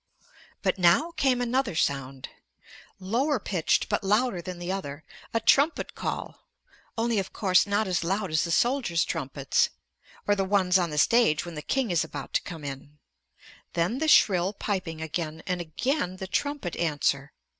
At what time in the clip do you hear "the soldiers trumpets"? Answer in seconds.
8.43-9.69